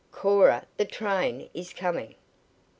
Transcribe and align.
Cora, 0.11 0.65
the 0.77 0.85
train 0.85 1.47
is 1.53 1.73
coming!" 1.73 2.15